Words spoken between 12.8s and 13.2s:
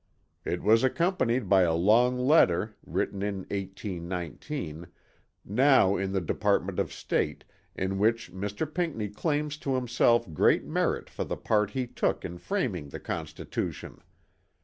the